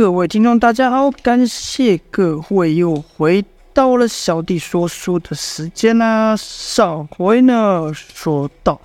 [0.00, 6.34] 各位听众，大家好，感谢各位又回到了小弟说书的时间啦。
[6.38, 8.80] 上回呢，说到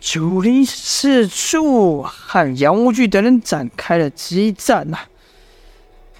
[0.00, 4.98] 九黎四柱和杨无惧等人展开了激战呐。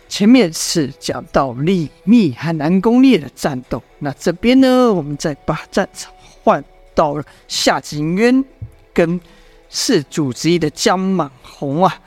[0.08, 6.12] 前面是讲到李密和南宫烈的战斗，那这边呢，我们再把战场
[6.44, 8.44] 换到了夏景渊
[8.92, 9.20] 跟
[9.68, 11.98] 四柱之一的江满红啊。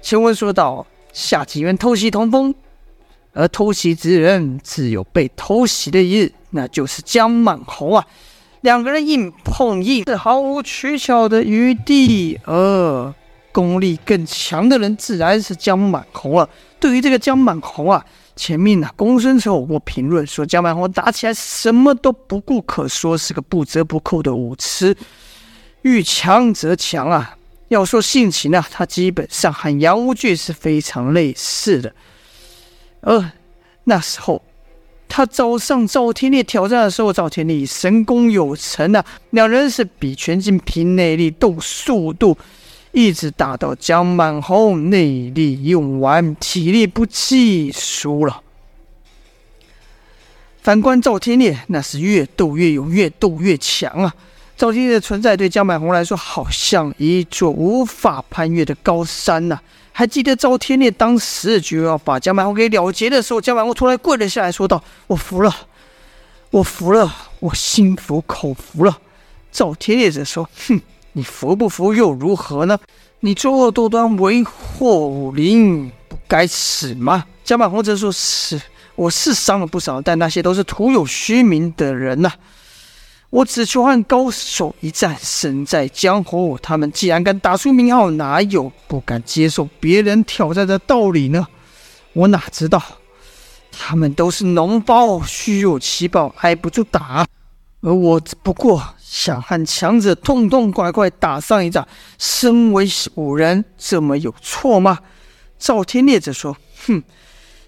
[0.00, 0.86] 前文说到。
[1.12, 2.54] 夏景渊偷袭童风，
[3.32, 8.06] 而偷袭之人自有被偷袭的一日，那就是江满红啊。
[8.62, 12.38] 两个人硬碰硬，是毫无取巧的余地。
[12.44, 13.14] 而
[13.52, 16.48] 功力更强的人自然是江满红了。
[16.78, 18.04] 对于这个江满红啊，
[18.36, 24.96] 前面呢、公孙策有过评论说，江满红打起来什么都不顾，可说是个不折不扣的武痴，
[25.82, 27.36] 遇强则强啊。
[27.70, 31.94] 要说性情呢，他基本上和杨无惧是非常类似的。
[33.00, 33.30] 而
[33.84, 34.42] 那时候
[35.08, 42.36] 他找上赵天烈挑战的时候，赵天烈神功有成啊，两人是比全劲拼内力斗速度，
[42.90, 48.42] 一直打到江满红内力用完，体力不济输了。
[50.60, 54.14] 反观赵天烈，那是越斗越勇，越斗越强啊。
[54.60, 59.58] 赵天烈的存在对江满红来说，好像一座无法攀越的高山呐、
[59.90, 65.50] 还记得赵天烈当时就要把江满红给了结的时候，江满红突然跪了下来，说道：“我服了，
[66.50, 68.98] 我服了，我心服口服了。”
[69.50, 70.78] 赵天烈则说：“哼，
[71.14, 72.78] 你服不服又如何呢？
[73.20, 78.60] 你作恶多端，为祸武林，不该死吗？”江满红则说：“是，
[78.94, 82.30] 我是伤了不少，但那些都是徒有虚名的人呐、”
[83.30, 86.58] 我只求和高手一战，身在江湖。
[86.60, 91.46] 他们既然敢打出名号，哪有不敢接受别人挑战的道理呢？
[92.12, 92.82] 我哪知道，
[93.70, 97.24] 他们都是脓包，虚有其表，挨不住打。
[97.82, 101.86] 而我只不过想和强者痛痛快快打上一仗。
[102.18, 104.98] 身为武人，这么有错吗？
[105.56, 107.00] 赵天烈则说：“哼，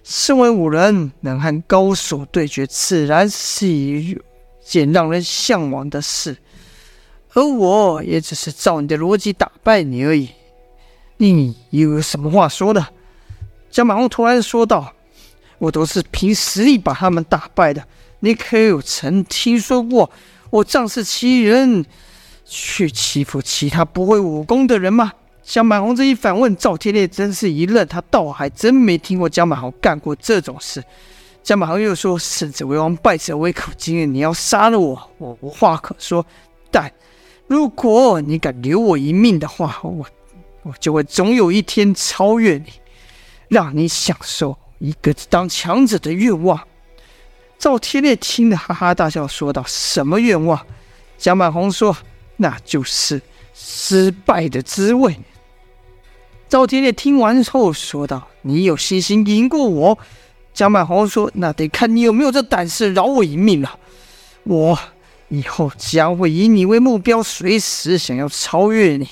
[0.02, 4.18] 身为武人，能和高手对决，自然是一。”
[4.64, 6.36] 件让人向往的事，
[7.32, 10.30] 而我也只是照你的逻辑打败你而已。
[11.16, 12.86] 你又有什么话说的？
[13.70, 14.92] 江满红突然说道
[15.58, 17.84] ：“我都是凭实力把他们打败的。
[18.20, 20.10] 你可有曾听说过
[20.50, 21.84] 我仗势欺人，
[22.44, 25.12] 去欺负其他不会武功的人吗？”
[25.42, 30.82] 江满红这一反问，赵天烈真是一愣，他倒还真没听过江满红干过这种事。
[31.42, 33.72] 江满红又说：“胜者为王，败者为寇。
[33.76, 36.24] 今日你要杀了我，我无话可说。
[36.70, 36.92] 但
[37.48, 40.06] 如果你敢留我一命的话，我
[40.62, 42.66] 我就会总有一天超越你，
[43.48, 46.60] 让你享受一个当强者的愿望。”
[47.58, 50.64] 赵天烈听了哈哈大笑，说道：“什么愿望？”
[51.18, 51.96] 江满红说
[52.38, 53.20] ：“那就是
[53.52, 55.16] 失败的滋味。”
[56.48, 59.98] 赵天烈听完后说道：“你有信心赢过我？”
[60.54, 63.78] 江满红说：“那得看你有没有这胆识饶我一命了。
[64.44, 64.78] 我
[65.28, 69.08] 以后将会以你为目标，随时想要超越你。”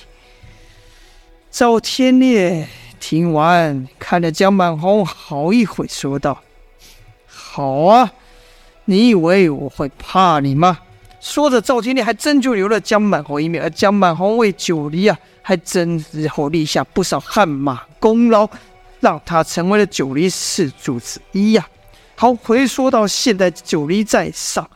[1.51, 2.69] 赵天烈
[3.01, 6.43] 听完，看着江满红好一会，说道
[7.27, 8.13] ：“好啊，
[8.85, 10.81] 你以为我会怕你吗？”
[11.21, 18.49] 说着，赵天烈还真就留了江满红一命，而江满红为九黎啊，还真日后立下不少汗马功劳。
[19.01, 21.67] 让他成为了九黎四柱之一呀、
[22.15, 24.69] 好，回说到现在，九黎在上，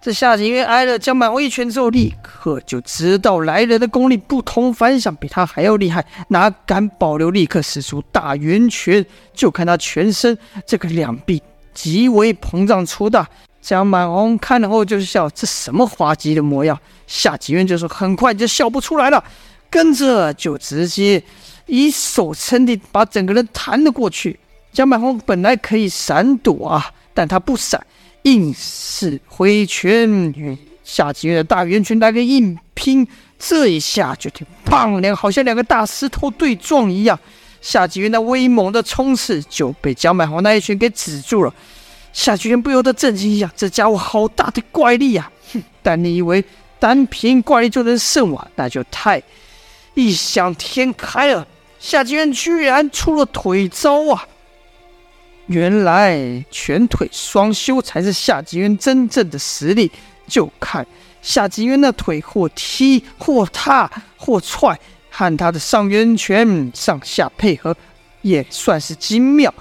[0.00, 7.30] 这夏景渊挨了江满红一拳之后，立刻就知道来人的功力不同凡响，比他还要厉害，哪敢保留？
[7.30, 10.36] 立刻使出大圆拳，就看他全身
[10.66, 11.42] 这个两臂
[11.74, 13.28] 极为膨胀粗大。
[13.60, 19.22] 江满红看了后就是笑：“这什么滑稽的模样？”夏景渊就说：“很快就笑不出来了。”
[19.68, 21.22] 跟着就直接。
[21.68, 24.38] 以手撑地，把整个人弹了过去。
[24.72, 27.80] 江满红本来可以闪躲啊，但他不闪，
[28.22, 33.06] 硬是挥拳与夏景渊的大圆拳来个硬拼。
[33.38, 37.18] 这一下就听“砰”两，好像两个大石头对撞一样。
[37.60, 41.54] 夏景渊那威猛的冲刺就被江满红那一拳给止住了。
[42.12, 45.30] 夏景渊不由得震惊一下：这家伙好大的怪力呀！
[45.52, 46.44] 哼，但你以为
[46.78, 48.48] 单凭怪力就能胜我？
[48.56, 49.22] 那就太
[49.94, 51.46] 异想天开了。
[51.78, 54.26] 夏景渊居然出了腿招啊！
[55.46, 59.90] 原来拳腿双修才是夏景渊真正的实力。
[60.26, 60.86] 就看
[61.22, 64.78] 夏景渊那腿，或踢，或踏，或踹，
[65.10, 67.74] 和他的上圆拳上下配合，
[68.20, 69.52] 也算是精妙。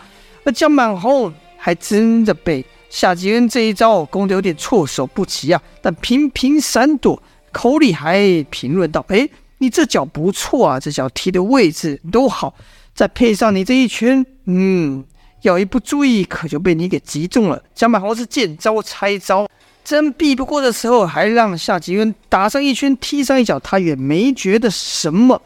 [0.43, 7.21] 而江满红还真的被夏吉恩这一招攻得有点措手不及啊，但频频闪躲，
[7.53, 12.55] 口里还评论道：“哎，你这脚不错啊，这脚踢的位置都好，
[12.93, 15.03] 再配上你这一拳，嗯。”
[15.43, 17.63] 要一不注意，可就被你给击中了。
[17.75, 19.47] 江满红是见招拆招，
[19.85, 25.39] 真避不过的时候，还让夏吉恩打上一拳，踢上一脚，他也没觉得什么。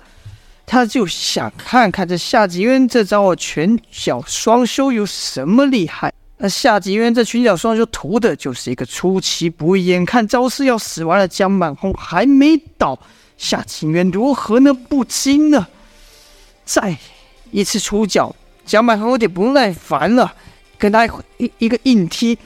[0.65, 6.11] 他就想看看这夏吉渊这招拳脚双修有什么厉害。
[6.37, 12.97] 那夏吉渊这拳脚双修图的就是一个出其不意，眼看招式要使完了，江满红还没倒，
[13.41, 15.67] 夏景渊如何能不惊呢？
[16.63, 16.95] 再
[17.49, 18.35] 一次出脚。
[18.67, 20.31] 江满红有点不耐烦了，
[20.77, 21.07] 跟他
[21.37, 22.37] 一一个硬踢，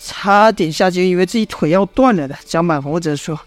[0.00, 2.34] 差点夏景渊以为自己腿要断了的。
[2.46, 3.38] 江满红则说：“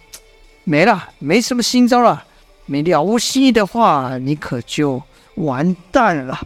[0.63, 2.23] 没了，没什么新招了，
[2.67, 5.01] 没了无新意的话，你可就
[5.37, 6.39] 完蛋了。”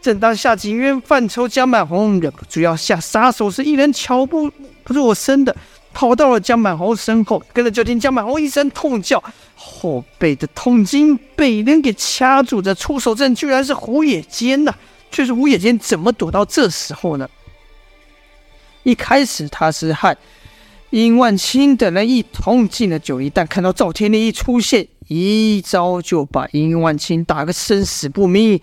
[0.00, 4.50] 正当夏景渊犯愁，江满红忍不住要下杀手时，一人悄不
[4.86, 5.54] 作声的
[6.00, 9.22] 跑到了江满红身后，跟着就听江满红一声痛叫，
[9.54, 14.74] 后背的痛经被人给掐住，这出手阵居然是胡野间呐！
[15.10, 17.28] 却是胡野间怎么躲到这时候呢？
[18.82, 20.16] 一开始他是和
[20.88, 28.58] 殷万青等人一同进了九黎，但看到赵天烈一出现，一招就把殷万青打个生死不明。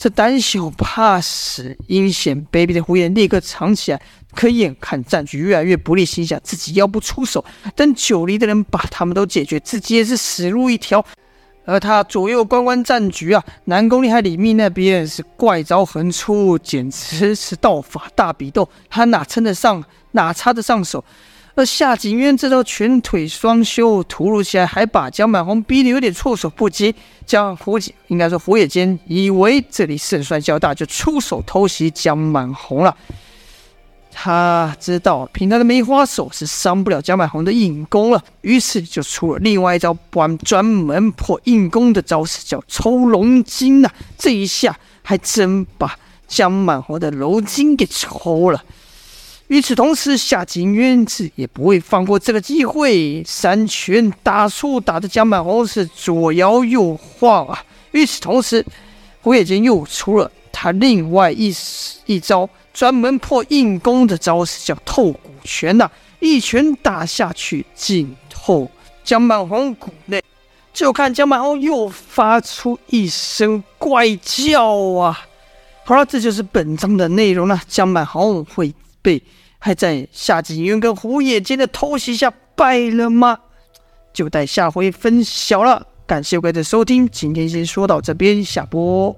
[0.00, 4.00] 这胆小怕死、阴险卑鄙的胡野立刻藏起来。
[4.34, 7.44] 可眼看战局越来越不利，心想自己要不出手，
[7.76, 11.04] 等九黎的人把他们都解决，自己也是死路一条。
[11.66, 21.04] 而他左右观观战局啊，南宫厉害李密那边是怪招横出，简直是道法大比斗，他哪称得上，哪插得上手？
[21.60, 26.94] 而夏景渊这招拳腿双修突如其来，还把江满红逼得有点措手不及。
[27.26, 32.96] 江胡应该说胡野间以为这里胜算较大，就出手偷袭江满红了。
[34.10, 43.94] 他知道凭他的梅花手是伤不了江满红的硬功了，于是就出了另外一招专专门破硬功的招式，叫抽龙筋呐、啊。
[44.16, 45.94] 这一下还真把
[46.26, 48.64] 江满红的龙筋给抽了。
[49.50, 57.60] 与此同时，夏金渊子也不会放过这个机会，三拳打出，打得江满红是左摇右晃啊。
[57.90, 58.64] 与此同时，
[59.20, 61.52] 胡野间又出了他另外一
[62.06, 62.48] 一招。
[62.72, 68.70] 专门破硬功的招式叫透骨拳呐、一拳打下去，尽透
[69.02, 70.22] 江满红骨内。
[70.72, 75.26] 就看江满红又发出一声怪叫啊！
[75.84, 77.60] 好了，这就是本章的内容了。
[77.66, 79.22] 江满红会被
[79.58, 83.38] 还在夏景渊跟胡野间的偷袭下败了吗？
[84.12, 85.86] 就待下回分晓了。
[86.06, 89.16] 感谢各位的收听，今天先说到这边，下播。